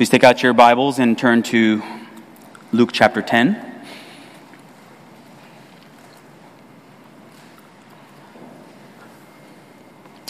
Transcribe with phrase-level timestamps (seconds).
[0.00, 1.82] Please take out your Bibles and turn to
[2.72, 3.84] Luke chapter 10.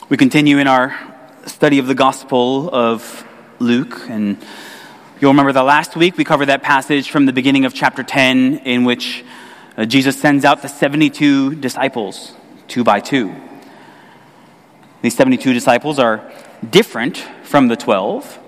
[0.08, 0.98] We continue in our
[1.46, 3.24] study of the Gospel of
[3.60, 4.44] Luke, and
[5.20, 8.62] you'll remember that last week we covered that passage from the beginning of chapter 10
[8.64, 9.24] in which
[9.76, 12.34] uh, Jesus sends out the 72 disciples,
[12.66, 13.32] two by two.
[15.02, 16.28] These 72 disciples are
[16.68, 18.40] different from the 12,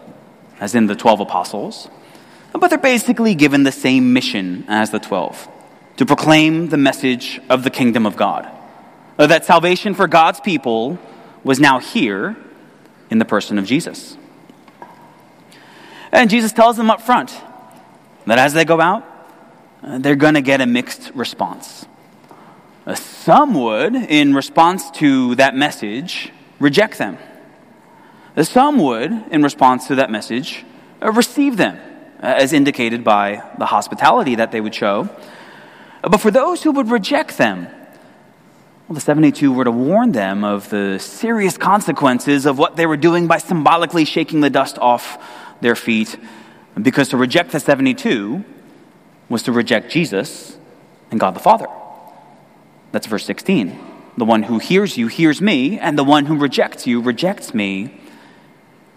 [0.62, 1.88] as in the 12 apostles,
[2.52, 5.48] but they're basically given the same mission as the 12
[5.96, 8.48] to proclaim the message of the kingdom of God.
[9.16, 11.00] That salvation for God's people
[11.42, 12.36] was now here
[13.10, 14.16] in the person of Jesus.
[16.12, 17.36] And Jesus tells them up front
[18.26, 19.04] that as they go out,
[19.82, 21.86] uh, they're going to get a mixed response.
[22.86, 27.18] Uh, some would, in response to that message, reject them.
[28.36, 30.64] Uh, some would, in response to that message,
[31.00, 31.78] receive them,
[32.20, 35.08] as indicated by the hospitality that they would show.
[36.02, 37.68] But for those who would reject them,
[38.88, 42.96] well, the 72 were to warn them of the serious consequences of what they were
[42.96, 45.22] doing by symbolically shaking the dust off
[45.60, 46.16] their feet.
[46.80, 48.44] Because to reject the 72
[49.28, 50.58] was to reject Jesus
[51.10, 51.66] and God the Father.
[52.90, 53.78] That's verse 16.
[54.16, 57.98] The one who hears you hears me, and the one who rejects you rejects me,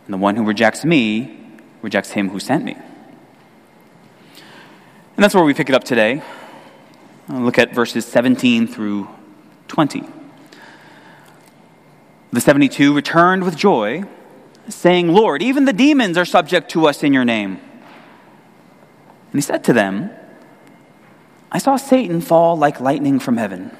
[0.06, 1.42] and the one who rejects me
[1.81, 2.73] rejects him who sent me.
[5.16, 6.22] And that's where we pick it up today.
[7.30, 9.08] I'll look at verses 17 through
[9.67, 10.03] 20.
[12.31, 14.03] The 72 returned with joy,
[14.67, 17.59] saying, Lord, even the demons are subject to us in your name.
[19.31, 20.11] And he said to them,
[21.52, 23.76] I saw Satan fall like lightning from heaven.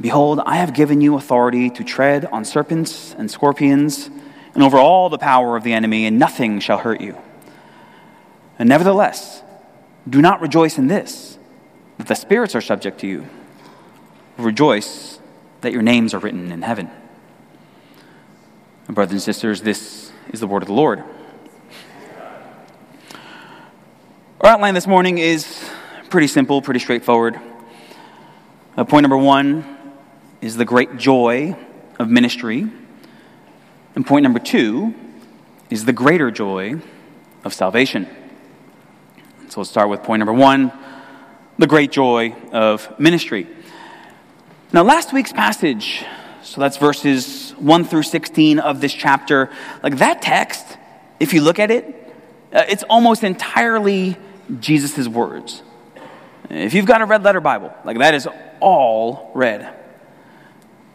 [0.00, 4.10] Behold, I have given you authority to tread on serpents and scorpions
[4.54, 7.16] and over all the power of the enemy, and nothing shall hurt you.
[8.58, 9.42] And nevertheless,
[10.08, 11.38] do not rejoice in this,
[11.98, 13.26] that the spirits are subject to you
[14.38, 15.20] rejoice
[15.60, 16.90] that your names are written in heaven.
[18.86, 21.04] And brothers and sisters, this is the word of the Lord.
[24.40, 25.70] Our outline this morning is
[26.10, 27.38] pretty simple, pretty straightforward.
[28.76, 29.78] Uh, point number one
[30.40, 31.56] is the great joy
[31.98, 32.68] of ministry.
[33.94, 34.94] And point number two
[35.70, 36.80] is the greater joy
[37.44, 38.08] of salvation.
[39.48, 40.72] So let's start with point number one
[41.58, 43.46] the great joy of ministry.
[44.72, 46.02] Now, last week's passage,
[46.42, 49.50] so that's verses 1 through 16 of this chapter,
[49.82, 50.66] like that text,
[51.20, 52.14] if you look at it,
[52.52, 54.16] uh, it's almost entirely
[54.60, 55.62] Jesus' words.
[56.48, 58.26] If you've got a red letter Bible, like that is
[58.60, 59.81] all red.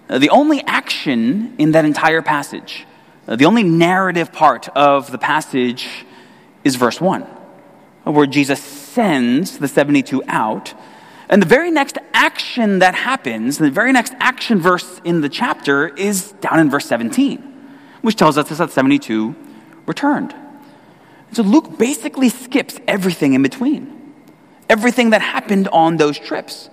[0.10, 2.86] Uh, the only action in that entire passage,
[3.28, 6.06] uh, the only narrative part of the passage
[6.64, 7.22] is verse 1,
[8.04, 10.74] where Jesus sends the 72 out
[11.30, 15.90] and the very next action that happens, the very next action verse in the chapter
[15.90, 17.40] is down in verse 17,
[18.02, 19.36] which tells us that 72
[19.86, 20.34] returned.
[21.34, 24.14] So Luke basically skips everything in between,
[24.70, 26.70] everything that happened on those trips.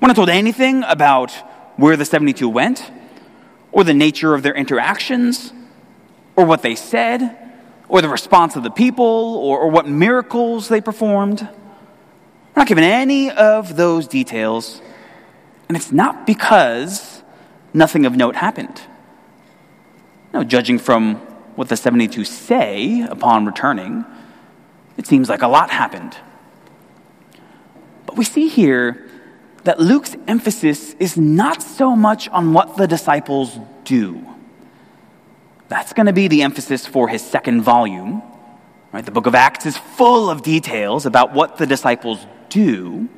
[0.00, 1.32] We're not told anything about
[1.76, 2.90] where the 72 went,
[3.72, 5.52] or the nature of their interactions,
[6.34, 7.36] or what they said,
[7.88, 11.42] or the response of the people, or, or what miracles they performed.
[11.42, 14.80] We're not given any of those details,
[15.68, 17.22] and it's not because
[17.74, 18.80] nothing of note happened.
[20.32, 21.16] No, judging from
[21.56, 24.04] what the 72 say upon returning,
[24.96, 26.16] it seems like a lot happened.
[28.06, 29.05] But we see here
[29.66, 34.24] that Luke's emphasis is not so much on what the disciples do.
[35.68, 38.22] That's going to be the emphasis for his second volume.
[38.92, 39.04] Right?
[39.04, 43.08] The book of Acts is full of details about what the disciples do.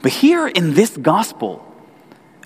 [0.00, 1.62] But here in this gospel,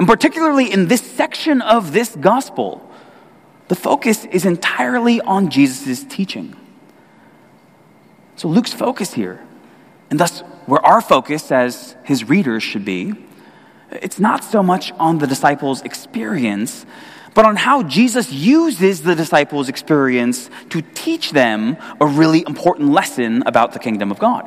[0.00, 2.84] and particularly in this section of this gospel,
[3.68, 6.56] the focus is entirely on Jesus' teaching.
[8.34, 9.40] So Luke's focus here,
[10.10, 13.14] and thus where our focus as his readers should be,
[13.90, 16.84] it's not so much on the disciples' experience,
[17.32, 23.42] but on how Jesus uses the disciples' experience to teach them a really important lesson
[23.46, 24.46] about the kingdom of God.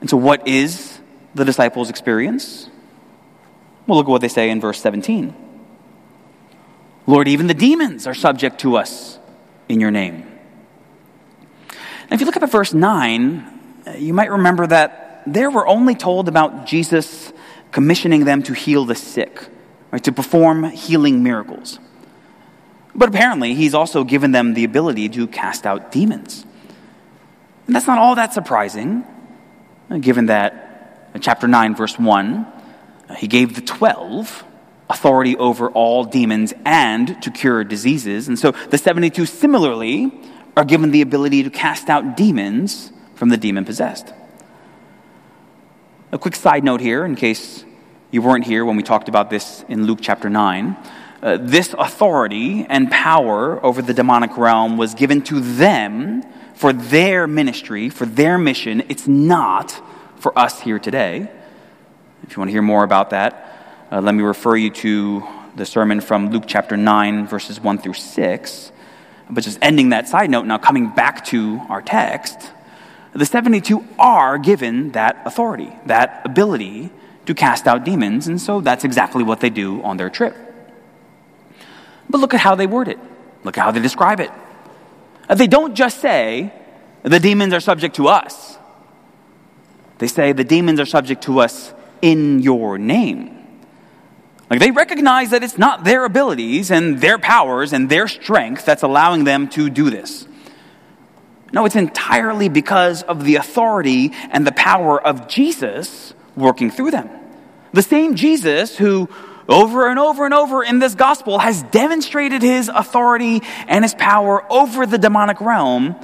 [0.00, 0.98] And so, what is
[1.36, 2.68] the disciples' experience?
[3.86, 5.32] Well, look at what they say in verse 17.
[7.06, 9.20] Lord, even the demons are subject to us
[9.68, 10.26] in your name.
[12.10, 13.51] Now, if you look up at verse 9,
[13.98, 17.32] you might remember that there we're only told about Jesus
[17.70, 19.46] commissioning them to heal the sick,
[19.90, 21.78] right, to perform healing miracles.
[22.94, 26.44] But apparently, he's also given them the ability to cast out demons.
[27.66, 29.04] And that's not all that surprising,
[29.90, 32.46] uh, given that in chapter 9, verse 1,
[33.08, 34.44] uh, he gave the 12
[34.90, 38.28] authority over all demons and to cure diseases.
[38.28, 40.12] And so the 72 similarly
[40.54, 42.91] are given the ability to cast out demons
[43.22, 44.12] from the demon possessed.
[46.10, 47.64] A quick side note here, in case
[48.10, 50.76] you weren't here when we talked about this in Luke chapter 9.
[51.22, 56.24] Uh, this authority and power over the demonic realm was given to them
[56.54, 58.82] for their ministry, for their mission.
[58.88, 59.80] It's not
[60.16, 61.30] for us here today.
[62.24, 65.22] If you want to hear more about that, uh, let me refer you to
[65.54, 68.72] the sermon from Luke chapter 9, verses 1 through 6.
[69.30, 72.50] But just ending that side note, now coming back to our text,
[73.12, 76.90] the 72 are given that authority, that ability
[77.26, 80.36] to cast out demons, and so that's exactly what they do on their trip.
[82.08, 82.98] But look at how they word it.
[83.44, 84.30] Look at how they describe it.
[85.28, 86.52] Uh, they don't just say,
[87.02, 88.58] the demons are subject to us.
[89.98, 93.38] They say, the demons are subject to us in your name.
[94.50, 98.82] Like they recognize that it's not their abilities and their powers and their strength that's
[98.82, 100.26] allowing them to do this.
[101.52, 107.10] No, it's entirely because of the authority and the power of Jesus working through them.
[107.72, 109.08] The same Jesus who,
[109.48, 114.50] over and over and over in this gospel, has demonstrated his authority and his power
[114.50, 115.94] over the demonic realm.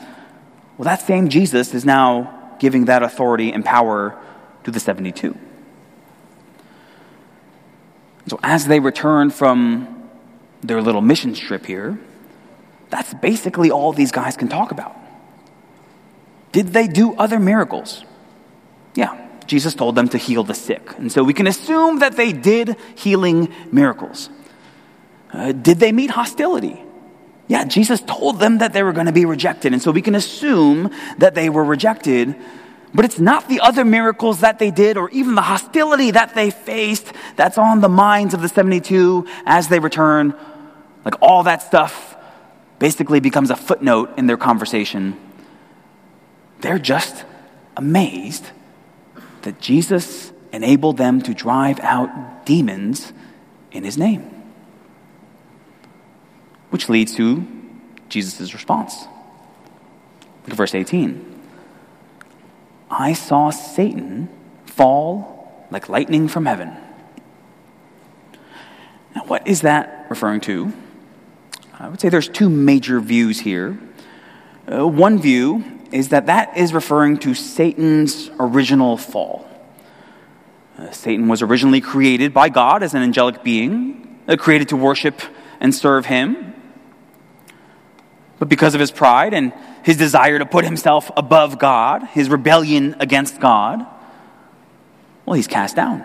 [0.76, 4.20] Well, that same Jesus is now giving that authority and power
[4.64, 5.36] to the 72.
[8.26, 10.08] So, as they return from
[10.60, 11.98] their little mission trip here,
[12.90, 14.94] that's basically all these guys can talk about.
[16.52, 18.04] Did they do other miracles?
[18.94, 20.96] Yeah, Jesus told them to heal the sick.
[20.98, 24.30] And so we can assume that they did healing miracles.
[25.32, 26.82] Uh, did they meet hostility?
[27.48, 29.72] Yeah, Jesus told them that they were going to be rejected.
[29.72, 32.36] And so we can assume that they were rejected.
[32.94, 36.50] But it's not the other miracles that they did or even the hostility that they
[36.50, 40.34] faced that's on the minds of the 72 as they return.
[41.04, 42.16] Like all that stuff
[42.78, 45.18] basically becomes a footnote in their conversation.
[46.60, 47.24] They're just
[47.76, 48.46] amazed
[49.42, 53.12] that Jesus enabled them to drive out demons
[53.70, 54.22] in his name.
[56.70, 57.46] Which leads to
[58.08, 59.04] Jesus' response.
[60.42, 61.24] Look at verse 18.
[62.90, 64.28] I saw Satan
[64.66, 66.76] fall like lightning from heaven.
[69.14, 70.72] Now, what is that referring to?
[71.78, 73.78] I would say there's two major views here.
[74.70, 79.48] Uh, one view is that that is referring to Satan's original fall.
[80.78, 85.20] Uh, Satan was originally created by God as an angelic being, uh, created to worship
[85.60, 86.54] and serve him.
[88.38, 89.52] But because of his pride and
[89.82, 93.84] his desire to put himself above God, his rebellion against God,
[95.26, 96.04] well, he's cast down.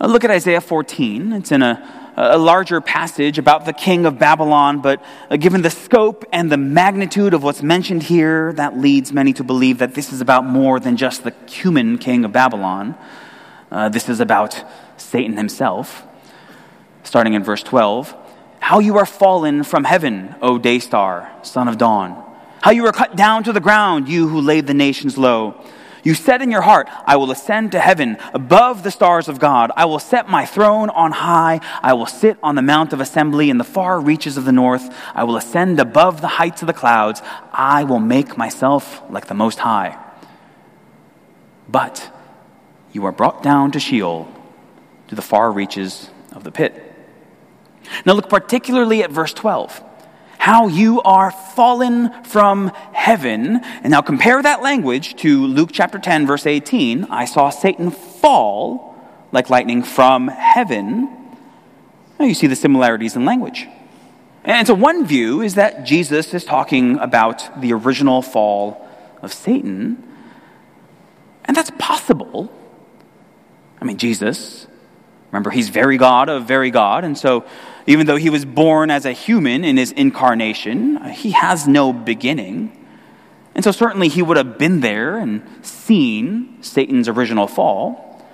[0.00, 1.32] Uh, look at Isaiah 14.
[1.32, 5.70] It's in a a larger passage about the king of Babylon, but uh, given the
[5.70, 10.12] scope and the magnitude of what's mentioned here, that leads many to believe that this
[10.12, 12.94] is about more than just the human king of Babylon.
[13.70, 14.62] Uh, this is about
[14.98, 16.02] Satan himself.
[17.02, 18.14] Starting in verse 12
[18.60, 22.22] How you are fallen from heaven, O day star, son of dawn.
[22.60, 25.64] How you are cut down to the ground, you who laid the nations low.
[26.02, 29.70] You said in your heart, I will ascend to heaven above the stars of God.
[29.76, 31.60] I will set my throne on high.
[31.80, 34.92] I will sit on the mount of assembly in the far reaches of the north.
[35.14, 37.22] I will ascend above the heights of the clouds.
[37.52, 39.96] I will make myself like the Most High.
[41.68, 42.10] But
[42.92, 44.28] you are brought down to Sheol,
[45.08, 46.94] to the far reaches of the pit.
[48.04, 49.82] Now look particularly at verse 12
[50.42, 53.60] how you are fallen from heaven.
[53.84, 57.04] And now compare that language to Luke chapter 10, verse 18.
[57.04, 58.98] I saw Satan fall
[59.30, 61.08] like lightning from heaven.
[62.18, 63.68] Now you see the similarities in language.
[64.42, 68.84] And so one view is that Jesus is talking about the original fall
[69.22, 70.02] of Satan.
[71.44, 72.52] And that's possible.
[73.80, 74.66] I mean, Jesus,
[75.32, 77.04] remember, he's very God of very God.
[77.04, 77.44] And so
[77.86, 82.78] even though he was born as a human in his incarnation, he has no beginning.
[83.54, 88.24] And so, certainly, he would have been there and seen Satan's original fall.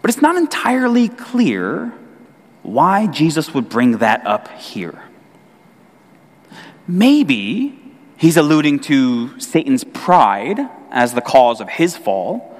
[0.00, 1.92] But it's not entirely clear
[2.62, 5.02] why Jesus would bring that up here.
[6.86, 7.78] Maybe
[8.16, 12.57] he's alluding to Satan's pride as the cause of his fall.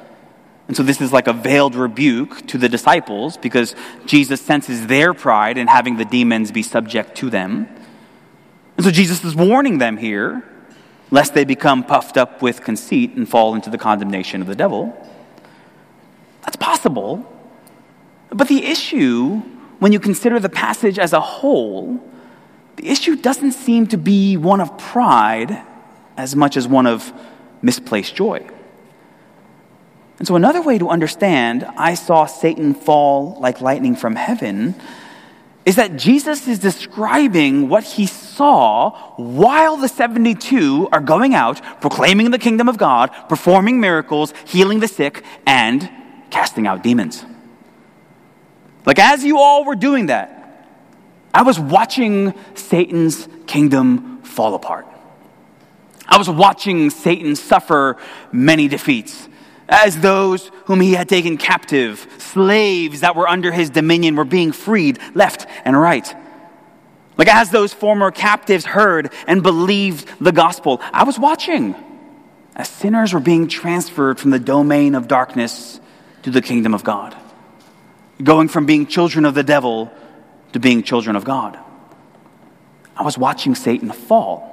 [0.69, 5.15] And so this is like a veiled rebuke to the disciples because Jesus senses their
[5.15, 7.67] pride in having the demons be subject to them.
[8.77, 10.45] And so Jesus is warning them here
[11.11, 14.95] lest they become puffed up with conceit and fall into the condemnation of the devil.
[16.43, 17.27] That's possible.
[18.29, 19.37] But the issue,
[19.79, 21.99] when you consider the passage as a whole,
[22.77, 25.63] the issue doesn't seem to be one of pride
[26.19, 27.11] as much as one of
[27.63, 28.47] misplaced joy.
[30.19, 34.75] And so, another way to understand, I saw Satan fall like lightning from heaven,
[35.65, 42.31] is that Jesus is describing what he saw while the 72 are going out, proclaiming
[42.31, 45.89] the kingdom of God, performing miracles, healing the sick, and
[46.31, 47.25] casting out demons.
[48.87, 50.67] Like, as you all were doing that,
[51.33, 54.87] I was watching Satan's kingdom fall apart.
[56.09, 57.99] I was watching Satan suffer
[58.33, 59.28] many defeats
[59.69, 64.53] as those whom he had taken captive, slaves that were under his dominion were being
[64.53, 66.15] freed left and right.
[67.17, 71.75] Like as those former captives heard and believed the gospel, I was watching
[72.55, 75.81] as sinners were being transferred from the domain of darkness
[76.23, 77.17] to the kingdom of God,
[78.23, 79.93] going from being children of the devil
[80.53, 81.59] to being children of God.
[82.97, 84.49] I was watching Satan fall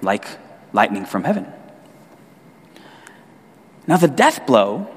[0.00, 0.26] like
[0.72, 1.46] lightning from heaven.
[3.86, 4.88] Now, the death blow,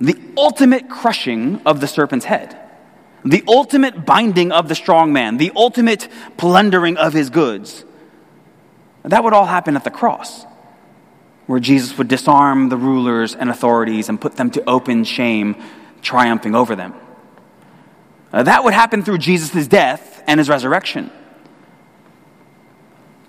[0.00, 2.58] the ultimate crushing of the serpent's head,
[3.24, 7.84] the ultimate binding of the strong man, the ultimate plundering of his goods,
[9.02, 10.44] that would all happen at the cross,
[11.46, 15.56] where Jesus would disarm the rulers and authorities and put them to open shame,
[16.02, 16.94] triumphing over them.
[18.30, 21.10] That would happen through Jesus' death and his resurrection.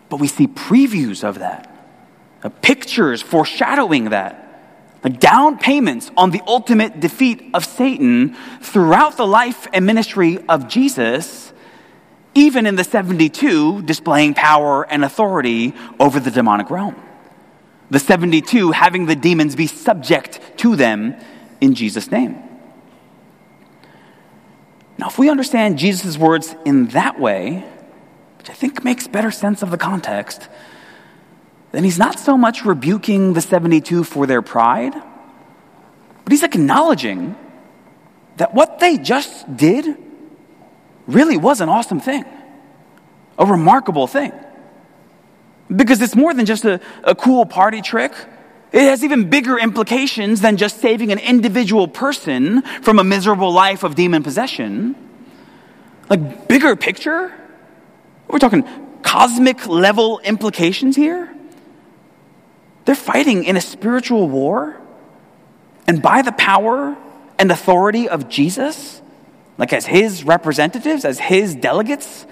[0.10, 1.70] But we see previews of that,
[2.44, 4.49] uh, pictures foreshadowing that
[5.04, 10.68] like down payments on the ultimate defeat of Satan throughout the life and ministry of
[10.68, 11.54] Jesus,
[12.36, 16.96] even in the 72 displaying power and authority over the demonic realm.
[17.90, 21.16] The 72 having the demons be subject to them
[21.60, 22.44] in Jesus' name.
[24.98, 27.66] Now, if we understand Jesus' words in that way,
[28.38, 30.50] which I think makes better sense of the context,
[31.72, 34.94] then he's not so much rebuking the 72 for their pride,
[36.24, 37.36] but he's acknowledging
[38.38, 39.98] that what they just did
[41.08, 42.26] really was an awesome thing,
[43.38, 44.32] a remarkable thing.
[45.74, 48.14] Because it's more than just a, a cool party trick.
[48.72, 53.84] It has even bigger implications than just saving an individual person from a miserable life
[53.84, 54.96] of demon possession.
[56.10, 57.32] Like, bigger picture?
[58.28, 58.64] We're talking
[59.02, 61.29] cosmic level implications here.
[62.90, 64.76] They're fighting in a spiritual war.
[65.86, 66.98] And by the power
[67.38, 69.04] and authority of Jesus,
[69.60, 72.26] like as his representatives, as his delegates,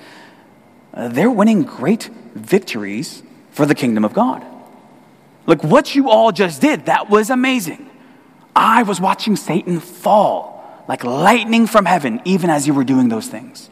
[0.96, 3.22] uh, they're winning great victories
[3.52, 4.44] for the kingdom of God.
[5.46, 7.88] Look, what you all just did, that was amazing.
[8.56, 13.28] I was watching Satan fall like lightning from heaven, even as you were doing those
[13.28, 13.70] things.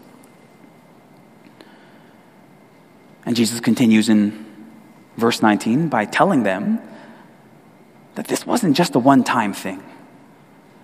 [3.26, 4.45] And Jesus continues in
[5.18, 6.80] verse 19, by telling them
[8.16, 9.84] that this wasn't just a one time thing,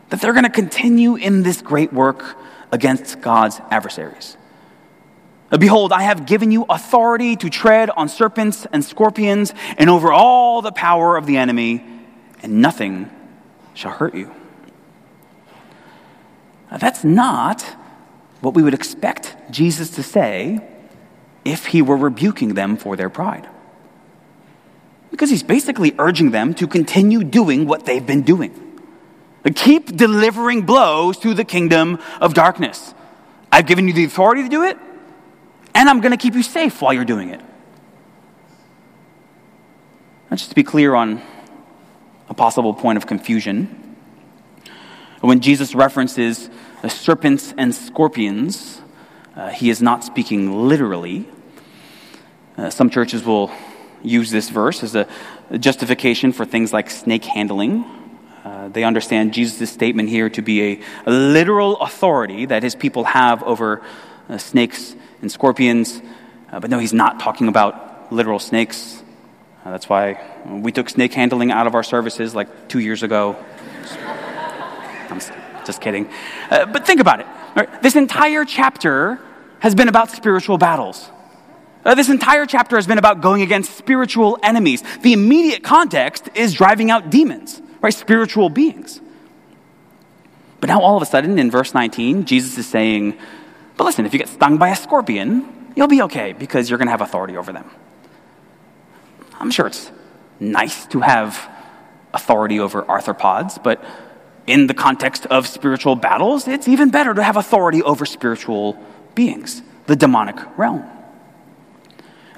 [0.09, 2.37] that they're going to continue in this great work
[2.71, 4.37] against God's adversaries.
[5.59, 10.61] Behold, I have given you authority to tread on serpents and scorpions and over all
[10.61, 11.83] the power of the enemy,
[12.41, 13.09] and nothing
[13.73, 14.33] shall hurt you.
[16.71, 17.63] Now, that's not
[18.39, 20.61] what we would expect Jesus to say
[21.43, 23.47] if he were rebuking them for their pride.
[25.21, 28.81] Because he's basically urging them to continue doing what they've been doing.
[29.53, 32.95] Keep delivering blows to the kingdom of darkness.
[33.51, 34.79] I've given you the authority to do it,
[35.75, 37.39] and I'm going to keep you safe while you're doing it.
[40.31, 41.21] And just to be clear on
[42.27, 43.95] a possible point of confusion,
[45.19, 46.49] when Jesus references
[46.89, 48.81] serpents and scorpions,
[49.35, 51.29] uh, he is not speaking literally.
[52.57, 53.51] Uh, some churches will
[54.03, 55.07] use this verse as a
[55.57, 57.85] justification for things like snake handling.
[58.43, 63.03] Uh, they understand Jesus' statement here to be a, a, literal authority that his people
[63.03, 63.83] have over
[64.29, 66.01] uh, snakes and scorpions.
[66.51, 69.03] Uh, but no, he's not talking about literal snakes.
[69.63, 73.35] Uh, that's why we took snake handling out of our services like two years ago.
[75.09, 75.19] I'm
[75.65, 76.09] just kidding.
[76.49, 77.27] Uh, but think about it.
[77.55, 77.81] Right?
[77.81, 79.19] This entire chapter
[79.59, 81.09] has been about spiritual battles.
[81.83, 84.83] Uh, this entire chapter has been about going against spiritual enemies.
[85.01, 87.93] The immediate context is driving out demons, right?
[87.93, 89.01] Spiritual beings.
[90.59, 93.17] But now all of a sudden in verse 19, Jesus is saying,
[93.77, 96.87] but listen, if you get stung by a scorpion, you'll be okay because you're going
[96.87, 97.69] to have authority over them.
[99.39, 99.91] I'm sure it's
[100.39, 101.49] nice to have
[102.13, 103.83] authority over arthropods, but
[104.45, 108.77] in the context of spiritual battles, it's even better to have authority over spiritual
[109.15, 110.87] beings, the demonic realm.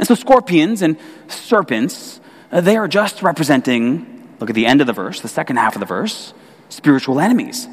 [0.03, 0.97] And so, scorpions and
[1.29, 2.19] serpents,
[2.51, 5.77] uh, they are just representing, look at the end of the verse, the second half
[5.77, 6.33] of the verse,
[6.67, 7.69] spiritual enemies.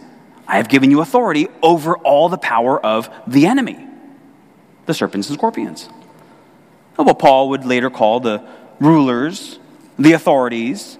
[0.46, 3.84] I have given you authority over all the power of the enemy,
[4.86, 5.88] the serpents and scorpions.
[6.94, 8.46] What Paul would later call the
[8.78, 9.58] rulers,
[9.98, 10.98] the authorities,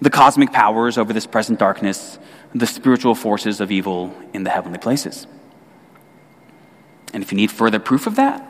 [0.00, 2.16] the cosmic powers over this present darkness,
[2.54, 5.26] the spiritual forces of evil in the heavenly places.
[7.12, 8.46] And if you need further proof of that,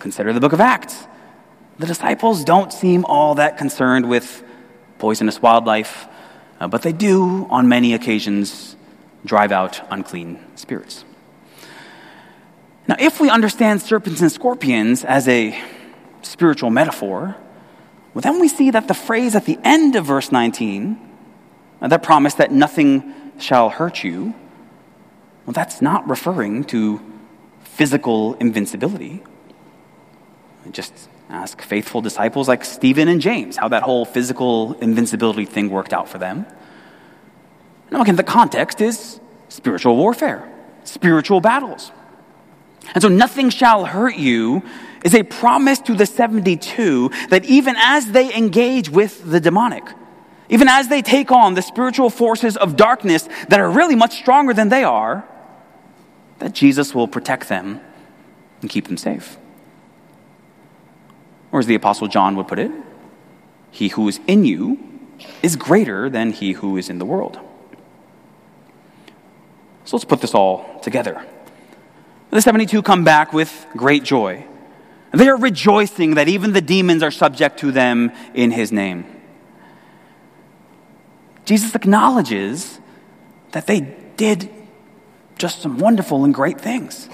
[0.00, 1.06] consider the book of Acts.
[1.78, 4.42] The disciples don't seem all that concerned with
[4.98, 6.08] poisonous wildlife,
[6.58, 8.76] uh, but they do, on many occasions,
[9.24, 11.04] drive out unclean spirits.
[12.88, 15.58] Now, if we understand serpents and scorpions as a
[16.22, 17.36] spiritual metaphor,
[18.12, 20.98] well, then we see that the phrase at the end of verse 19,
[21.80, 24.34] uh, that promise that nothing shall hurt you,
[25.46, 27.00] well, that's not referring to
[27.62, 29.22] physical invincibility.
[30.70, 35.92] Just ask faithful disciples like Stephen and James how that whole physical invincibility thing worked
[35.92, 36.46] out for them.
[37.90, 40.48] Now, again, the context is spiritual warfare,
[40.84, 41.90] spiritual battles.
[42.94, 44.62] And so, nothing shall hurt you
[45.04, 49.84] is a promise to the 72 that even as they engage with the demonic,
[50.48, 54.52] even as they take on the spiritual forces of darkness that are really much stronger
[54.52, 55.24] than they are,
[56.38, 57.80] that Jesus will protect them
[58.60, 59.38] and keep them safe.
[61.52, 62.70] Or as the Apostle John would put it,
[63.70, 64.78] he who is in you
[65.42, 67.38] is greater than he who is in the world.
[69.84, 71.24] So let's put this all together.
[72.30, 74.46] The 72 come back with great joy.
[75.12, 79.04] They are rejoicing that even the demons are subject to them in his name.
[81.44, 82.78] Jesus acknowledges
[83.50, 83.80] that they
[84.16, 84.48] did
[85.36, 87.08] just some wonderful and great things.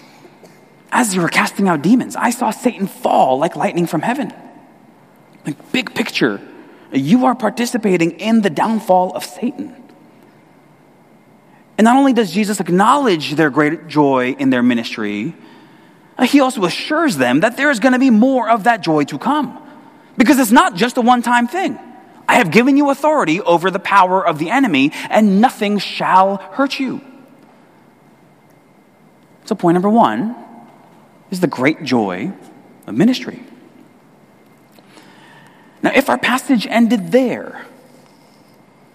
[0.97, 4.33] As you were casting out demons, I saw Satan fall like lightning from heaven.
[5.45, 6.41] Like, big picture,
[6.91, 9.77] you are participating in the downfall of Satan.
[11.77, 15.35] And not only does Jesus acknowledge their great joy in their ministry,
[16.17, 19.05] uh, he also assures them that there is going to be more of that joy
[19.05, 19.63] to come.
[20.17, 21.79] Because it's not just a one time thing.
[22.27, 26.81] I have given you authority over the power of the enemy, and nothing shall hurt
[26.81, 27.03] you.
[29.45, 30.46] So, point number one
[31.31, 32.33] is the great joy
[32.87, 33.43] of ministry.
[35.83, 37.65] Now, if our passage ended there,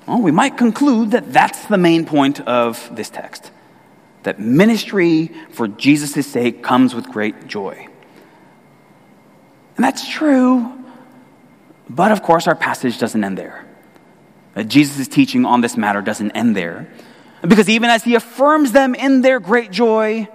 [0.07, 3.51] well, we might conclude that that's the main point of this text
[4.23, 7.87] that ministry for Jesus' sake comes with great joy.
[9.75, 10.71] And that's true,
[11.89, 13.65] but of course, our passage doesn't end there.
[14.67, 16.87] Jesus' teaching on this matter doesn't end there.
[17.41, 20.27] Because even as he affirms them in their great joy,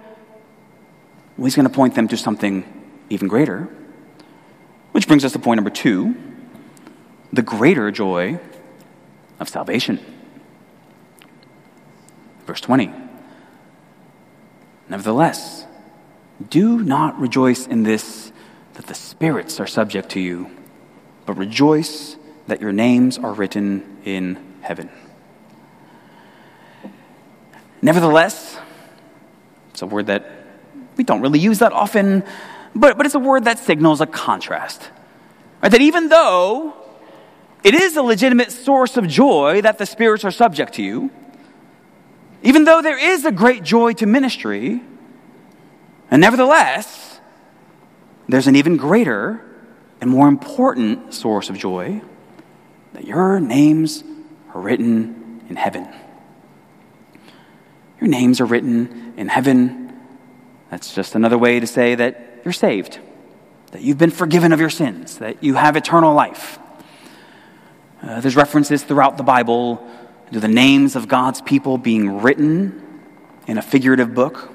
[1.37, 2.65] well, he's going to point them to something
[3.09, 3.69] even greater.
[4.91, 6.15] Which brings us to point number two
[7.31, 8.39] the greater joy
[9.39, 9.99] of salvation.
[12.45, 12.91] Verse 20.
[14.89, 15.65] Nevertheless,
[16.49, 18.31] do not rejoice in this
[18.73, 20.49] that the spirits are subject to you,
[21.25, 22.15] but rejoice
[22.47, 24.89] that your names are written in heaven.
[27.81, 28.57] Nevertheless,
[29.71, 30.36] it's a word that
[30.97, 32.23] we don't really use that often,
[32.75, 34.89] but, but it's a word that signals a contrast.
[35.61, 35.71] Right?
[35.71, 36.73] That even though
[37.63, 41.11] it is a legitimate source of joy that the spirits are subject to you,
[42.43, 44.81] even though there is a great joy to ministry,
[46.09, 47.19] and nevertheless,
[48.29, 49.43] there's an even greater
[49.99, 52.01] and more important source of joy
[52.93, 54.03] that your names
[54.53, 55.87] are written in heaven.
[57.99, 59.86] Your names are written in heaven.
[60.69, 62.99] That's just another way to say that you're saved,
[63.71, 66.59] that you've been forgiven of your sins, that you have eternal life.
[68.01, 69.85] Uh, there's references throughout the Bible
[70.31, 73.01] to the names of God's people being written
[73.47, 74.51] in a figurative book.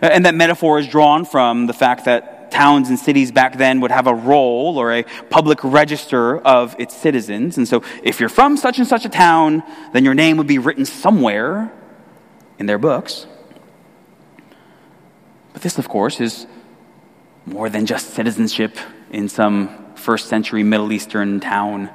[0.00, 3.80] Uh, and that metaphor is drawn from the fact that towns and cities back then
[3.80, 7.56] would have a roll or a public register of its citizens.
[7.56, 10.58] And so if you're from such and such a town, then your name would be
[10.58, 11.72] written somewhere
[12.58, 13.26] in their books.
[15.52, 16.46] But this, of course, is
[17.46, 18.76] more than just citizenship
[19.10, 21.90] in some first century Middle Eastern town.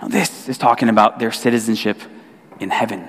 [0.00, 2.00] Now, this is talking about their citizenship
[2.58, 3.08] in heaven,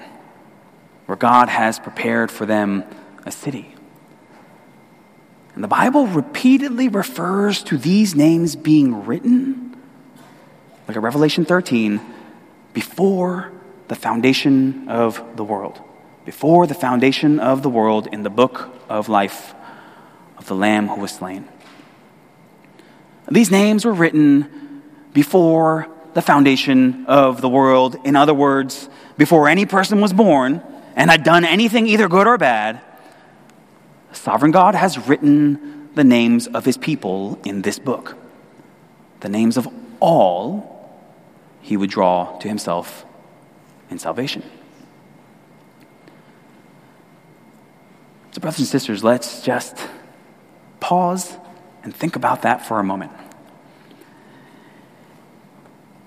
[1.05, 2.83] where God has prepared for them
[3.25, 3.75] a city.
[5.55, 9.75] And the Bible repeatedly refers to these names being written,
[10.87, 11.99] like at Revelation 13,
[12.73, 13.51] before
[13.87, 15.81] the foundation of the world.
[16.23, 19.53] Before the foundation of the world in the book of life
[20.41, 21.47] of the Lamb who was slain.
[23.29, 24.81] These names were written
[25.13, 27.95] before the foundation of the world.
[28.03, 30.63] In other words, before any person was born
[30.95, 32.81] and had done anything either good or bad,
[34.13, 38.17] sovereign God has written the names of his people in this book.
[39.19, 39.67] The names of
[39.99, 40.99] all
[41.61, 43.05] he would draw to himself
[43.91, 44.41] in salvation.
[48.31, 49.77] So, brothers and sisters, let's just
[50.81, 51.37] pause
[51.83, 53.13] and think about that for a moment.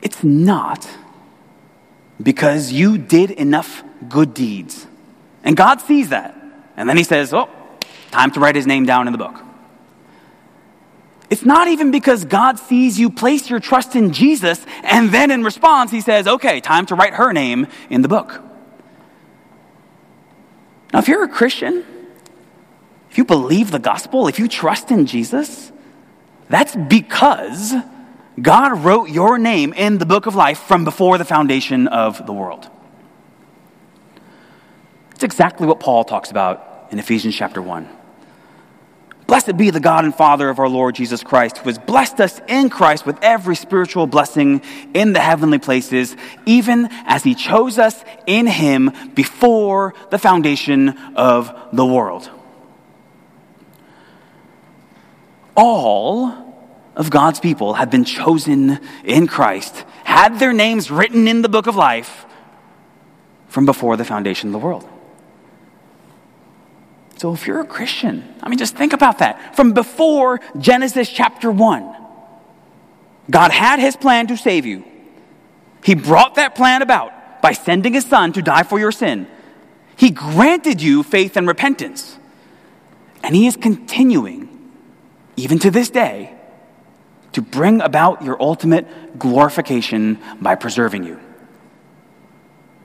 [0.02, 0.86] It's not
[2.22, 4.86] because you did enough good deeds.
[5.42, 6.36] And God sees that.
[6.76, 7.48] And then He says, Oh,
[8.10, 9.34] time to write His name down in the book.
[11.30, 15.42] It's not even because God sees you place your trust in Jesus, and then in
[15.42, 18.42] response, He says, Okay, time to write her name in the book.
[20.92, 21.84] Now, if you're a Christian,
[23.14, 25.70] if you believe the gospel, if you trust in Jesus,
[26.48, 27.72] that's because
[28.42, 32.32] God wrote your name in the book of life from before the foundation of the
[32.32, 32.68] world.
[35.12, 37.88] It's exactly what Paul talks about in Ephesians chapter 1.
[39.28, 42.40] Blessed be the God and Father of our Lord Jesus Christ, who has blessed us
[42.48, 44.60] in Christ with every spiritual blessing
[44.92, 51.56] in the heavenly places, even as he chose us in him before the foundation of
[51.72, 52.28] the world.
[55.56, 56.44] All
[56.96, 61.66] of God's people have been chosen in Christ, had their names written in the book
[61.66, 62.26] of life
[63.48, 64.88] from before the foundation of the world.
[67.16, 69.56] So if you're a Christian, I mean, just think about that.
[69.56, 71.96] From before Genesis chapter 1,
[73.30, 74.84] God had his plan to save you.
[75.82, 79.26] He brought that plan about by sending his son to die for your sin.
[79.96, 82.18] He granted you faith and repentance.
[83.22, 84.53] And he is continuing
[85.36, 86.34] even to this day,
[87.32, 91.18] to bring about your ultimate glorification by preserving you.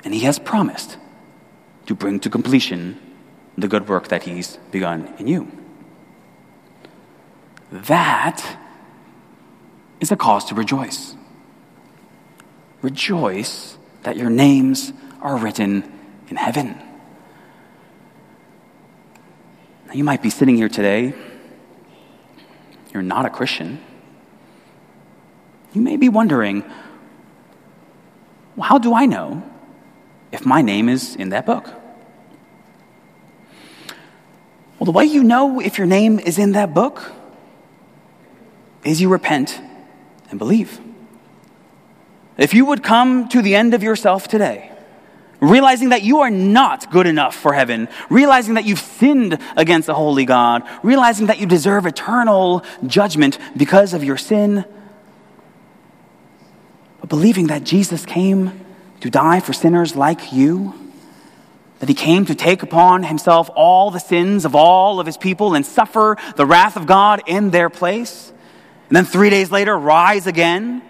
[0.04, 0.98] And He has promised
[1.86, 3.00] to bring to completion
[3.58, 5.52] the good work that He's begun in you.
[7.72, 8.58] That
[10.00, 11.16] is a cause to rejoice.
[12.82, 15.84] Rejoice that your names are written
[16.30, 16.80] in heaven.
[19.88, 21.14] Now, you might be sitting here today
[22.94, 23.80] you're not a Christian,
[25.74, 26.64] you may be wondering,
[28.62, 29.44] how do I know
[30.32, 31.66] if my name is in that book?
[34.80, 37.12] Well, the way you know if your name is in that book
[38.84, 39.60] is you repent
[40.30, 40.80] and believe.
[42.38, 44.72] If you would come to the end of yourself today,
[45.42, 49.94] realizing that you are not good enough for heaven, realizing that you've sinned against the
[49.94, 54.66] holy God, realizing that you deserve eternal judgment because of your sin,
[57.00, 58.66] but believing that Jesus came
[59.00, 60.74] to die for sinners like you,
[61.80, 65.56] that he came to take upon himself all the sins of all of his people
[65.56, 68.34] and suffer the wrath of God in their place,
[68.90, 70.82] and then three days later rise again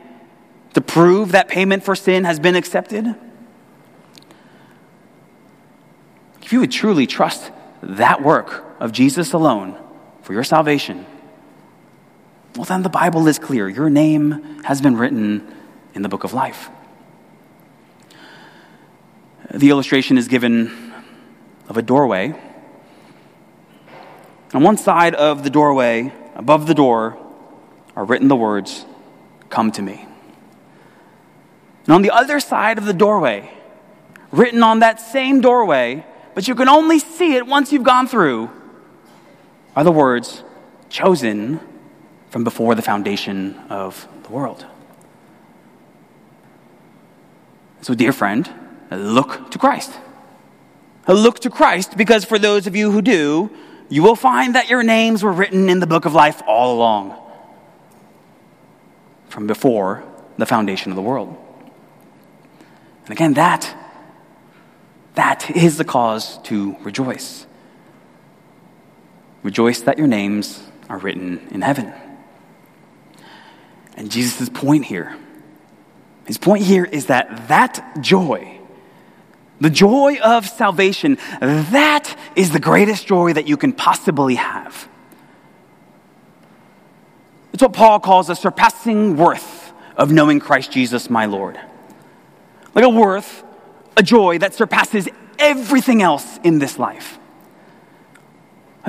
[0.73, 3.15] to prove that payment for sin has been accepted.
[6.49, 7.51] If you would truly trust
[7.83, 9.77] that work of Jesus alone
[10.23, 11.05] for your salvation,
[12.55, 13.69] well, then the Bible is clear.
[13.69, 15.47] Your name has been written
[15.93, 16.71] in the book of life.
[19.53, 20.91] The illustration is given
[21.67, 22.33] of a doorway.
[24.51, 27.15] On one side of the doorway, above the door,
[27.95, 28.87] are written the words,
[29.51, 30.07] Come to me.
[31.85, 33.51] And on the other side of the doorway,
[34.31, 36.05] written on that same doorway,
[36.39, 38.49] but you can only see it once you've gone through,
[39.75, 40.41] are the words
[40.87, 41.59] chosen
[42.29, 44.65] from before the foundation of the world.
[47.81, 48.49] So, dear friend,
[48.89, 49.91] look to Christ.
[51.09, 53.51] Look to Christ because for those of you who do,
[53.89, 57.21] you will find that your names were written in the book of life all along,
[59.27, 60.05] from before
[60.37, 61.35] the foundation of the world.
[63.03, 63.75] And again, that
[65.19, 67.45] that is the cause to rejoice.
[69.43, 71.93] Rejoice that your names are written in heaven.
[73.97, 75.17] And Jesus' point here,
[76.25, 78.61] His point here is that that joy,
[79.59, 84.87] the joy of salvation, that is the greatest joy that you can possibly have.
[87.51, 91.59] It's what Paul calls a surpassing worth of knowing Christ Jesus, my Lord.
[92.73, 93.43] Like a worth,
[93.99, 97.19] a joy that surpasses everything else in this life.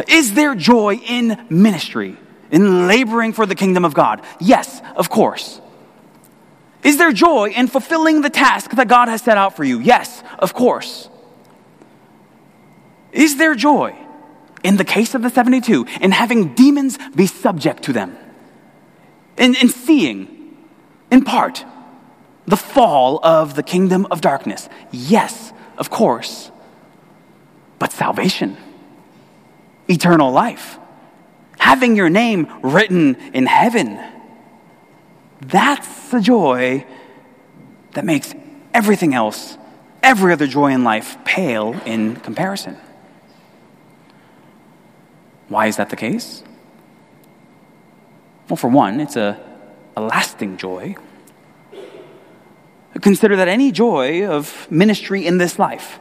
[0.08, 2.16] Is there joy in ministry,
[2.52, 4.22] in laboring for the kingdom of God?
[4.38, 5.60] Yes, of course.
[6.84, 9.80] Is there joy in fulfilling the task that God has set out for you?
[9.80, 11.10] Yes, of course.
[13.12, 13.96] Is there joy
[14.62, 18.16] in the case of the 72 in having demons be subject to them?
[19.36, 20.56] In, in seeing,
[21.10, 21.64] in part,
[22.50, 24.68] the fall of the kingdom of darkness?
[24.90, 26.50] Yes, of course.
[27.78, 28.56] But salvation
[29.88, 30.78] eternal life,
[31.58, 34.00] having your name written in heaven.
[35.40, 36.86] That's the joy
[37.92, 38.32] that makes
[38.72, 39.58] everything else,
[40.02, 42.76] every other joy in life, pale in comparison.
[45.48, 46.44] Why is that the case?
[48.48, 49.40] Well, for one, it's a,
[49.96, 50.94] a lasting joy.
[53.00, 55.98] Consider that any joy of ministry in this life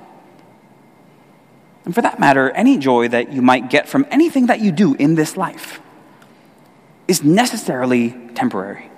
[1.89, 4.93] and for that matter, any joy that you might get from anything that you do
[4.93, 5.81] in this life
[7.07, 8.91] is necessarily temporary.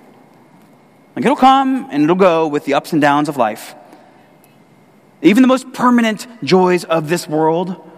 [1.15, 3.75] Like it'll come and it'll go with the ups and downs of life.
[5.21, 7.89] Even the most permanent joys of this world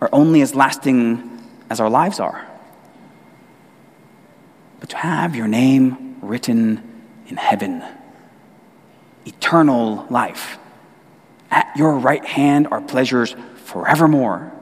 [0.00, 2.48] are only as lasting as our lives are.
[4.78, 7.84] But to have your name written in heaven,
[9.26, 10.58] eternal life,
[11.50, 14.52] at your right hand are pleasures forevermore.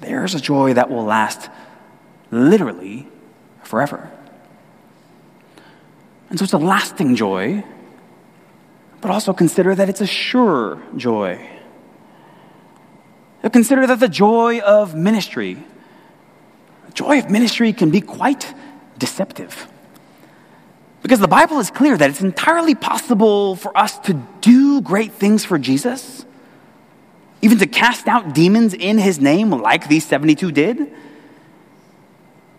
[0.00, 1.48] There's a joy that will last
[2.30, 3.08] literally
[3.62, 4.10] forever.
[6.28, 7.64] And so it's a lasting joy,
[9.00, 11.50] but also consider that it's a sure joy.
[13.52, 15.62] Consider that the joy of ministry,
[16.86, 18.54] the joy of ministry can be quite
[18.98, 19.68] deceptive.
[21.04, 25.44] Because the Bible is clear that it's entirely possible for us to do great things
[25.44, 26.24] for Jesus
[27.44, 30.90] even to cast out demons in his name, like these 72 did, and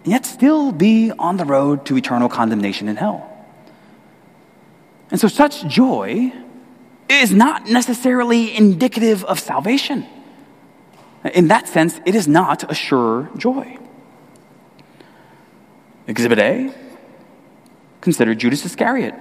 [0.03, 3.27] yet still be on the road to eternal condemnation in hell.
[5.09, 6.31] And so, such joy
[7.09, 10.05] is not necessarily indicative of salvation.
[11.33, 13.79] In that sense, it is not a sure joy.
[16.05, 16.84] Exhibit A
[18.05, 19.15] consider Judas Iscariot,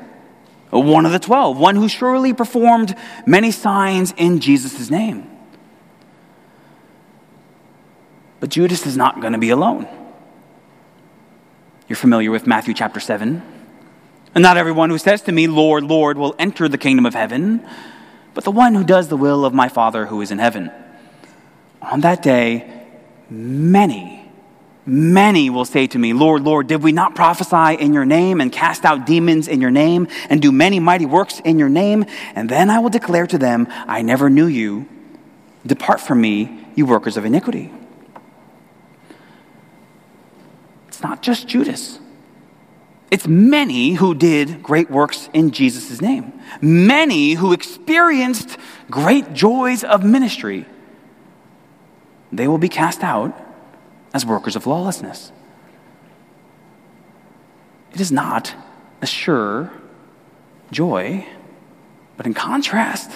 [0.70, 2.94] one of the twelve, one who surely performed
[3.27, 5.29] many signs in Jesus' name.
[8.40, 9.88] But Judas is not going to be alone.
[11.88, 13.42] You're familiar with Matthew chapter 7.
[14.35, 17.66] And not everyone who says to me, Lord, Lord, will enter the kingdom of heaven,
[18.35, 20.70] but the one who does the will of my Father who is in heaven.
[21.81, 22.87] On that day,
[23.31, 24.23] many,
[24.87, 28.53] many will say to me, Lord, Lord, did we not prophesy in your name and
[28.53, 32.05] cast out demons in your name and do many mighty works in your name?
[32.35, 34.88] And then I will declare to them, I never knew you.
[35.66, 37.73] Depart from me, you workers of iniquity.
[40.88, 41.99] It's not just Judas.
[43.11, 48.57] It's many who did great works in Jesus' name, many who experienced
[48.90, 50.66] great joys of ministry.
[52.33, 53.43] They will be cast out
[54.14, 55.33] as workers of lawlessness.
[57.92, 58.55] It is not
[59.03, 59.70] a sure
[60.70, 61.27] joy,
[62.16, 63.11] but in contrast,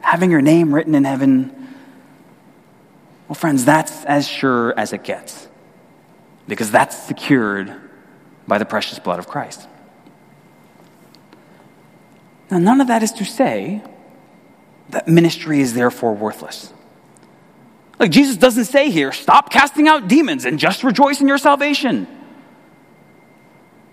[0.00, 1.54] having your name written in heaven,
[3.28, 5.48] well, friends, that's as sure as it gets
[6.48, 7.74] because that's secured
[8.46, 9.68] by the precious blood of Christ.
[12.50, 13.82] Now, none of that is to say
[14.88, 16.72] that ministry is therefore worthless.
[17.98, 22.06] Like Jesus doesn't say here, stop casting out demons and just rejoice in your salvation.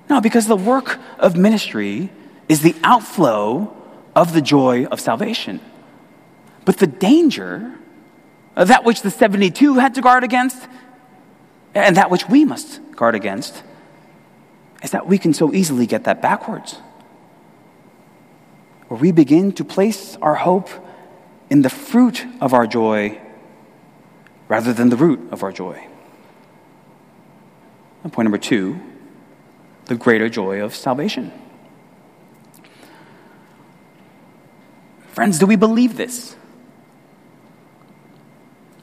[0.09, 2.11] No, because the work of ministry
[2.47, 3.75] is the outflow
[4.15, 5.59] of the joy of salvation.
[6.63, 7.73] But the danger,
[8.55, 10.67] that which the 72 had to guard against,
[11.73, 13.63] and that which we must guard against
[14.83, 16.79] is that we can so easily get that backwards.
[18.87, 20.69] Where we begin to place our hope
[21.49, 23.19] in the fruit of our joy
[24.47, 25.87] rather than the root of our joy.
[28.03, 28.79] And point number two
[29.85, 31.31] the greater joy of salvation.
[35.07, 36.35] Friends, do we believe this?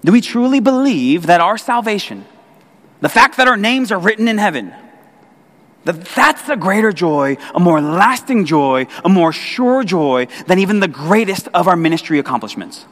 [0.04, 2.24] Do we truly believe that our salvation,
[3.00, 4.72] the fact that our names are written in heaven,
[5.84, 10.80] That that's a greater joy, a more lasting joy, a more sure joy than even
[10.80, 12.86] the greatest of our ministry accomplishments.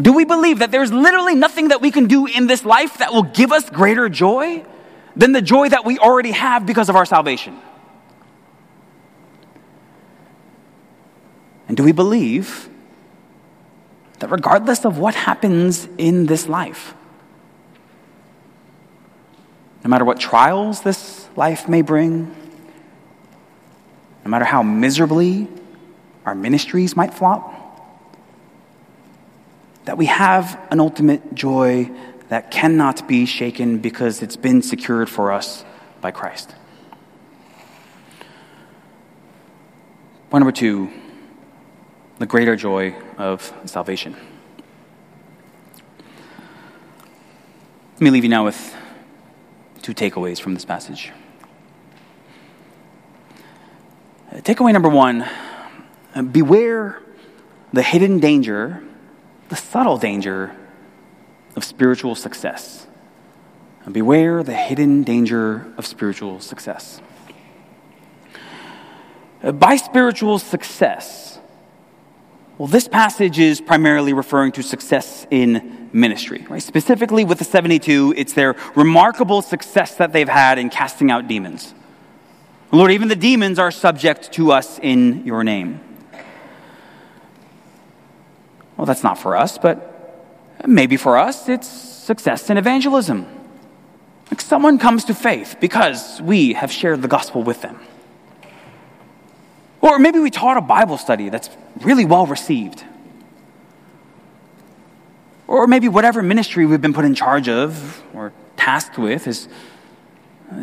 [0.00, 3.12] Do we believe that there's literally nothing that we can do in this life that
[3.12, 4.64] will give us greater joy
[5.16, 7.58] than the joy that we already have because of our salvation?
[11.66, 12.68] And do we believe
[14.20, 16.94] that regardless of what happens in this life,
[19.84, 22.34] no matter what trials this life may bring,
[24.24, 25.48] no matter how miserably
[26.24, 27.67] our ministries might flop,
[29.88, 31.90] that we have an ultimate joy
[32.28, 35.64] that cannot be shaken because it's been secured for us
[36.02, 36.54] by Christ.
[40.28, 40.90] Point number two
[42.18, 44.14] the greater joy of salvation.
[47.94, 48.76] Let me leave you now with
[49.80, 51.12] two takeaways from this passage.
[54.34, 55.26] Takeaway number one
[56.30, 57.00] beware
[57.72, 58.82] the hidden danger
[59.48, 60.54] the subtle danger
[61.56, 62.86] of spiritual success.
[63.84, 67.00] And beware the hidden danger of spiritual success.
[69.42, 71.38] Uh, by spiritual success,
[72.58, 76.44] well, this passage is primarily referring to success in ministry.
[76.50, 76.62] Right?
[76.62, 81.72] Specifically, with the 72, it's their remarkable success that they've had in casting out demons.
[82.72, 85.80] Lord, even the demons are subject to us in your name.
[88.78, 93.26] Well, that's not for us, but maybe for us, it's success in evangelism.
[94.30, 97.80] Like someone comes to faith because we have shared the gospel with them.
[99.80, 102.84] Or maybe we taught a Bible study that's really well received.
[105.48, 109.48] Or maybe whatever ministry we've been put in charge of or tasked with has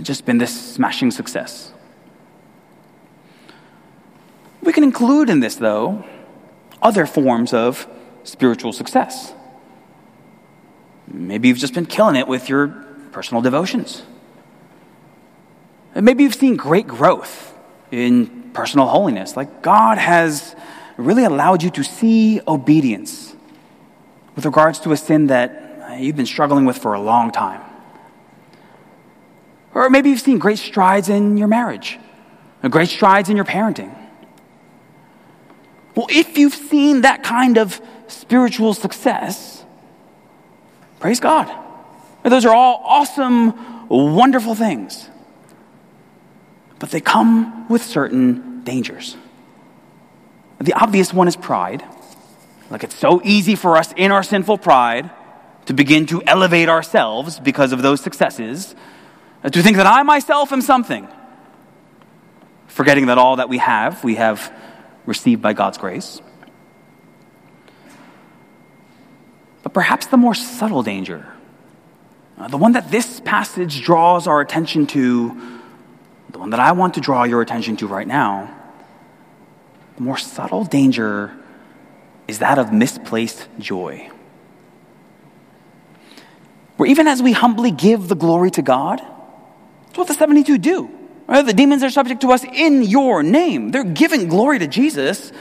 [0.02, 1.74] just been this smashing success.
[4.62, 6.06] We can include in this, though,
[6.82, 7.88] other forms of
[8.26, 9.34] spiritual success.
[11.08, 12.68] Maybe you've just been killing it with your
[13.12, 14.04] personal devotions.
[15.96, 17.58] Maybe you've seen great growth
[17.92, 19.38] in personal holiness.
[19.38, 20.56] Like God has
[20.98, 23.34] really allowed you to see obedience
[24.36, 27.62] with regards to a sin that you've been struggling with for a long time.
[29.74, 32.00] Or maybe you've seen great strides in your marriage,
[32.70, 33.94] great strides in your parenting.
[35.96, 39.64] Well, if you've seen that kind of spiritual success,
[41.00, 41.52] praise God.
[42.24, 45.10] Those are all awesome, wonderful things.
[46.80, 49.16] But they come with certain dangers.
[50.60, 51.84] The obvious one is pride.
[52.70, 55.10] Like it's so easy for us in our sinful pride
[55.68, 58.76] to begin to elevate ourselves because of those successes,
[59.50, 61.08] to think that I myself am something,
[62.68, 64.52] forgetting that all that we have, we have
[65.06, 66.22] received by God's grace.
[69.64, 71.26] But perhaps the more subtle danger,
[72.38, 75.60] uh, the one that this passage draws our attention to,
[76.30, 78.54] the one that I want to draw your attention to right now,
[79.96, 81.36] the more subtle danger
[82.28, 84.10] is that of misplaced joy.
[86.78, 89.00] Where even as we humbly give the glory to God,
[89.88, 91.05] that's what the 72 do.
[91.28, 91.46] Right?
[91.46, 93.72] The demons are subject to us in your name.
[93.72, 95.32] They're giving glory to Jesus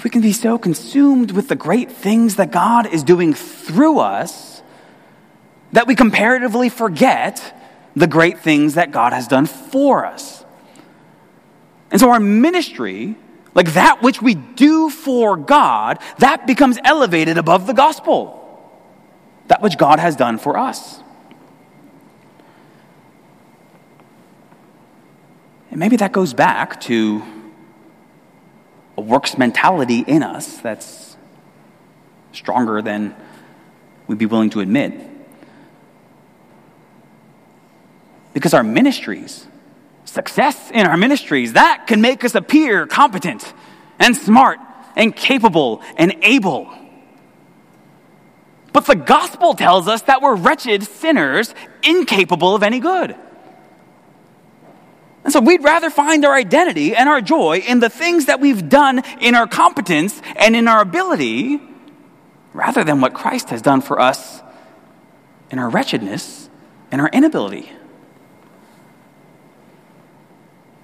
[0.00, 3.98] But we can be so consumed with the great things that God is doing through
[3.98, 4.62] us
[5.72, 7.54] that we comparatively forget
[7.94, 10.42] the great things that God has done for us.
[11.90, 13.14] And so our ministry,
[13.54, 18.36] like that which we do for God, that becomes elevated above the gospel.
[19.48, 21.02] That which God has done for us.
[25.70, 27.22] And maybe that goes back to
[28.96, 31.16] a works mentality in us that's
[32.32, 33.14] stronger than
[34.06, 34.94] we'd be willing to admit.
[38.34, 39.46] Because our ministries,
[40.04, 43.52] success in our ministries, that can make us appear competent
[43.98, 44.58] and smart
[44.96, 46.72] and capable and able.
[48.72, 53.16] But the gospel tells us that we're wretched sinners, incapable of any good.
[55.24, 58.68] And so we'd rather find our identity and our joy in the things that we've
[58.68, 61.60] done in our competence and in our ability
[62.54, 64.40] rather than what Christ has done for us
[65.50, 66.48] in our wretchedness
[66.90, 67.70] and our inability.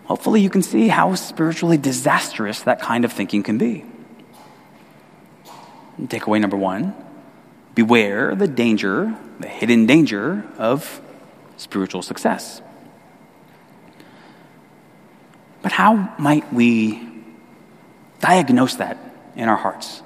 [0.05, 3.85] Hopefully, you can see how spiritually disastrous that kind of thinking can be.
[6.01, 6.95] takeaway number one
[7.75, 11.01] beware the danger, the hidden danger of
[11.57, 12.63] spiritual success.
[15.67, 17.03] But how might we
[18.21, 18.99] diagnose that
[19.35, 20.01] in our hearts?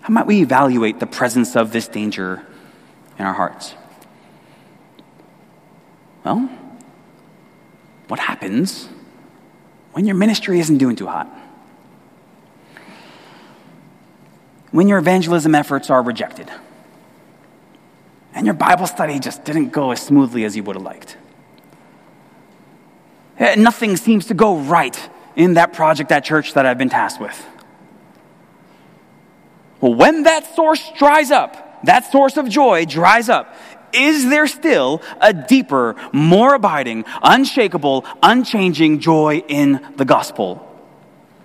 [0.00, 2.44] How might we evaluate the presence of this danger
[3.20, 3.72] in our hearts?
[6.24, 6.50] Well,
[8.08, 8.88] what happens
[9.92, 11.28] when your ministry isn't doing too hot?
[14.72, 16.50] When your evangelism efforts are rejected?
[18.34, 21.16] And your Bible study just didn't go as smoothly as you would have liked?
[23.40, 27.20] Eh, nothing seems to go right in that project at church that I've been tasked
[27.20, 27.46] with.
[29.80, 33.56] Well, when that source dries up, that source of joy dries up,
[33.94, 40.66] is there still a deeper, more abiding, unshakable, unchanging joy in the gospel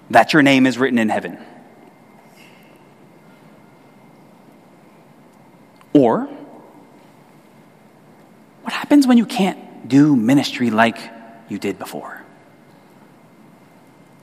[0.09, 1.37] that your name is written in heaven?
[5.93, 6.25] Or,
[8.63, 11.14] what happens when you can't do ministry like
[11.49, 12.23] you did before?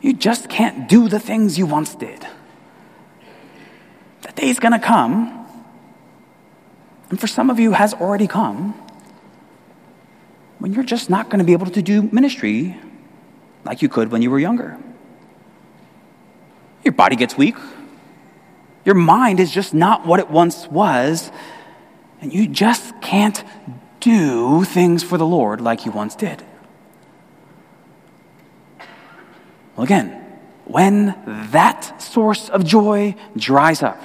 [0.00, 2.26] You just can't do the things you once did.
[4.22, 5.42] The day's gonna come
[7.12, 8.72] and for some of you has already come
[10.58, 12.74] when you're just not going to be able to do ministry
[13.64, 14.78] like you could when you were younger.
[16.84, 17.54] Your body gets weak.
[18.86, 21.30] Your mind is just not what it once was,
[22.22, 23.44] and you just can't
[24.00, 26.42] do things for the Lord like you once did.
[29.76, 30.18] Well, again,
[30.64, 31.14] when
[31.52, 34.00] that source of joy dries up,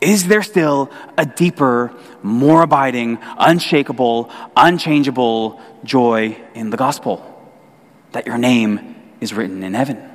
[0.00, 1.90] is there still a deeper,
[2.22, 7.30] more abiding, unshakable, unchangeable joy in the gospel?
[8.12, 10.10] That your name is written in heaven.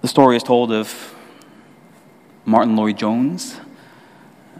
[0.00, 1.14] The story is told of
[2.46, 3.60] Martyn Lloyd-Jones.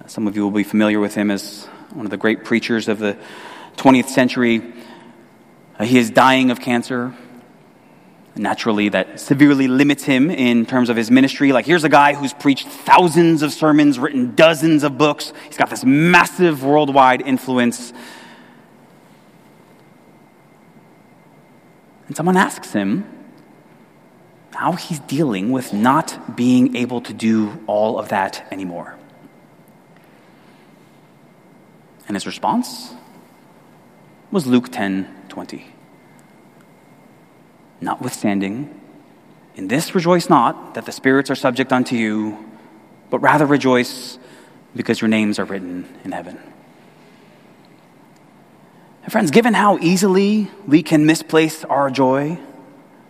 [0.06, 1.64] Some of you will be familiar with him as
[1.94, 3.16] one of the great preachers of the
[3.76, 4.62] 20th century.
[5.78, 7.14] Uh, he is dying of cancer
[8.36, 11.52] naturally that severely limits him in terms of his ministry.
[11.52, 15.32] Like, here's a guy who's preached thousands of sermons, written dozens of books.
[15.46, 17.92] He's got this massive worldwide influence.
[22.06, 23.04] And someone asks him
[24.54, 28.96] how he's dealing with not being able to do all of that anymore.
[32.06, 32.94] And his response
[34.30, 35.66] was Luke 10 20.
[37.80, 38.80] Notwithstanding,
[39.56, 42.50] in this rejoice not that the spirits are subject unto you,
[43.08, 44.18] but rather rejoice
[44.74, 46.38] because your names are written in heaven.
[49.02, 52.38] And friends, given how easily we can misplace our joy,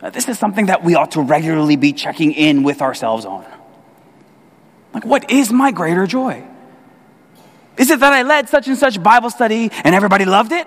[0.01, 3.45] uh, this is something that we ought to regularly be checking in with ourselves on.
[4.95, 6.45] Like, what is my greater joy?
[7.77, 10.67] Is it that I led such and such Bible study and everybody loved it?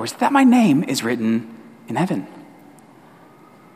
[0.00, 1.54] Or is it that my name is written
[1.86, 2.26] in heaven?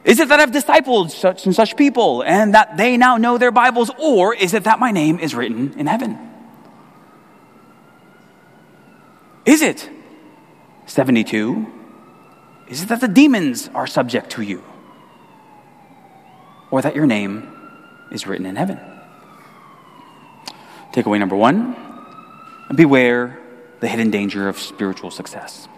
[0.04, 3.50] Is it that I've discipled such and such people and that they now know their
[3.52, 3.90] Bibles?
[3.98, 6.18] Or is it that my name is written in heaven?
[9.44, 9.90] Is it
[10.86, 11.66] 72?
[12.68, 14.64] Is it that the demons are subject to you?
[16.70, 17.52] Or that your name
[18.10, 18.80] is written in heaven?
[20.94, 21.76] Takeaway number one
[22.74, 23.38] beware
[23.80, 25.68] the hidden danger of spiritual success.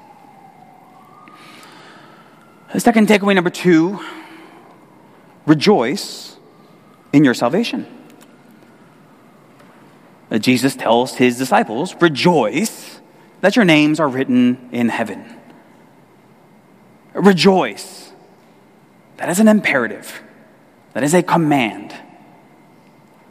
[2.76, 4.04] The second takeaway, number two
[5.46, 6.36] rejoice
[7.10, 7.86] in your salvation.
[10.30, 13.00] Uh, Jesus tells his disciples, rejoice
[13.40, 15.24] that your names are written in heaven.
[17.14, 18.12] Rejoice.
[19.16, 20.22] That is an imperative,
[20.92, 21.94] that is a command.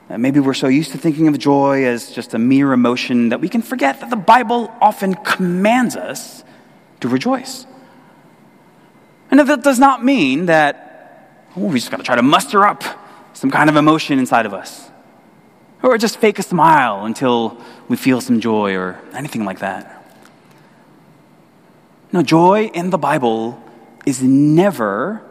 [0.10, 3.42] Uh, maybe we're so used to thinking of joy as just a mere emotion that
[3.42, 6.44] we can forget that the Bible often commands us
[7.02, 7.68] to rejoice.
[9.38, 12.86] And that does not mean that oh, we just got to try to muster up
[13.34, 14.90] some kind of emotion inside of us.
[15.84, 19.92] Or just fake a smile until we feel some joy or anything like that.
[22.14, 23.62] No, joy in the Bible
[24.06, 25.22] is never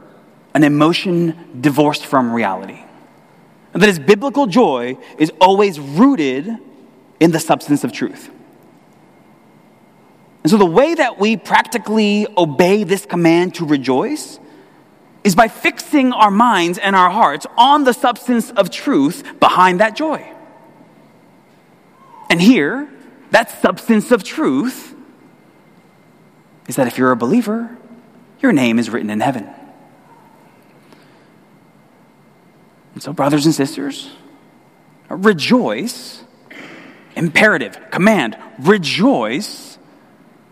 [0.53, 2.83] an emotion divorced from reality.
[3.73, 6.51] And that is biblical joy is always rooted
[7.21, 8.31] in the substance of truth.
[10.45, 14.39] And so, the way that we practically obey this command to rejoice
[15.25, 19.97] is by fixing our minds and our hearts on the substance of truth behind that
[19.97, 20.31] joy.
[22.29, 22.91] And here,
[23.31, 24.95] that substance of truth
[26.69, 27.75] is that if you're a believer,
[28.41, 29.49] your name is written in heaven.
[32.93, 34.11] And so, brothers and sisters,
[35.09, 36.23] rejoice,
[37.17, 39.74] imperative, command, rejoice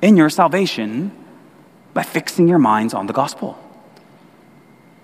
[0.03, 1.13] in your salvation
[1.95, 3.59] by fixing your minds on the gospel.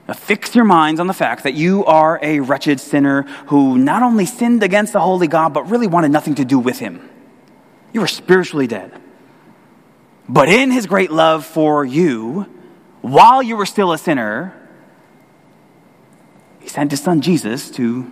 [0.06, 4.02] Now, fix your minds on the fact that you are a wretched sinner who not
[4.02, 7.08] only sinned against the holy God, but really wanted nothing to do with him.
[7.92, 8.92] You were spiritually dead.
[10.28, 12.46] But in his great love for you,
[13.02, 14.54] while you were still a sinner,
[16.60, 18.10] he sent his son Jesus to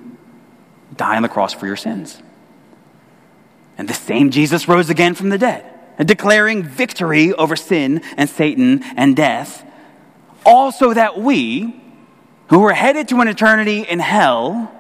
[0.95, 2.23] die on the cross for your sins.
[3.79, 5.65] And the same Jesus rose again from the dead,
[6.05, 9.65] declaring victory over sin and Satan and death,
[10.45, 11.81] also that we,
[12.49, 14.73] who were headed to an eternity in hell,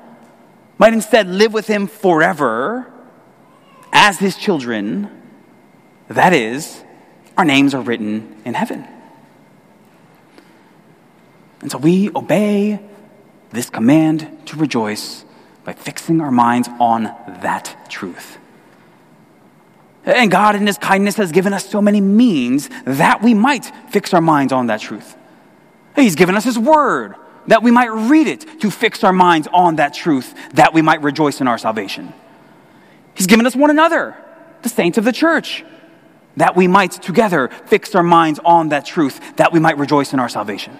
[0.78, 2.92] might instead live with him forever
[3.92, 5.10] as his children.
[6.08, 6.84] That is,
[7.36, 8.86] our names are written in heaven.
[11.62, 12.78] And so we obey
[13.50, 15.24] this command to rejoice
[15.64, 17.04] by fixing our minds on
[17.40, 18.38] that truth.
[20.06, 24.14] And God, in His kindness, has given us so many means that we might fix
[24.14, 25.16] our minds on that truth.
[25.96, 27.16] He's given us His Word
[27.48, 31.02] that we might read it to fix our minds on that truth, that we might
[31.02, 32.12] rejoice in our salvation.
[33.14, 34.16] He's given us one another,
[34.62, 35.64] the saints of the church,
[36.36, 40.20] that we might together fix our minds on that truth, that we might rejoice in
[40.20, 40.78] our salvation.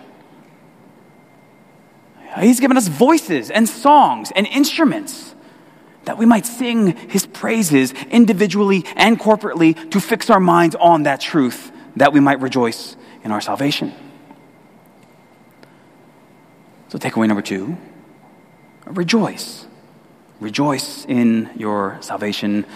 [2.41, 5.35] He's given us voices and songs and instruments
[6.07, 11.21] that we might sing his praises individually and corporately to fix our minds on that
[11.21, 13.93] truth, that we might rejoice in our salvation.
[16.89, 17.77] So, takeaway number two
[18.87, 19.67] rejoice.
[20.39, 22.67] Rejoice in your salvation.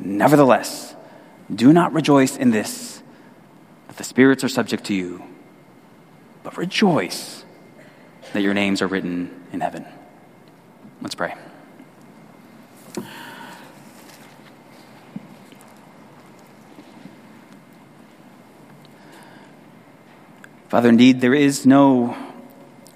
[0.00, 0.94] Nevertheless,
[1.54, 3.02] do not rejoice in this,
[3.88, 5.22] that the spirits are subject to you,
[6.42, 7.44] but rejoice
[8.32, 9.84] that your names are written in heaven.
[11.02, 11.34] Let's pray.
[20.72, 22.16] Father, indeed, there is no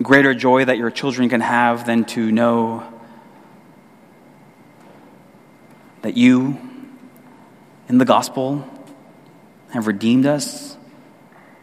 [0.03, 2.91] greater joy that your children can have than to know
[6.01, 6.59] that you,
[7.91, 8.67] in the gospel,
[9.75, 10.75] have redeemed us,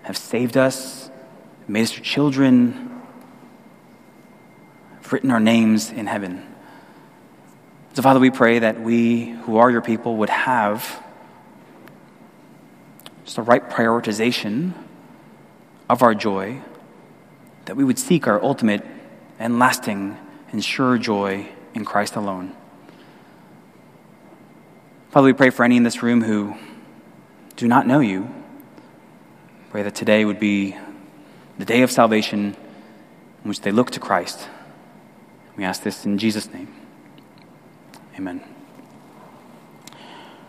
[0.03, 1.09] have saved us,
[1.67, 3.01] made us your children
[5.11, 6.45] written our names in heaven.
[7.93, 11.03] So, Father, we pray that we who are your people would have
[13.25, 14.75] just a right prioritization
[15.93, 16.59] of our joy,
[17.65, 18.83] that we would seek our ultimate
[19.37, 20.17] and lasting
[20.51, 22.55] and sure joy in Christ alone.
[25.11, 26.55] Father, we pray for any in this room who
[27.57, 28.27] do not know you.
[29.69, 30.75] Pray that today would be
[31.59, 32.55] the day of salvation
[33.43, 34.49] in which they look to Christ.
[35.55, 36.73] We ask this in Jesus' name.
[38.17, 38.52] Amen.